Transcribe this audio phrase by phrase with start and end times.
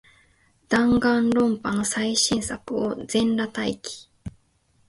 [0.67, 4.09] ダンガンロンパの最新作を、全裸待機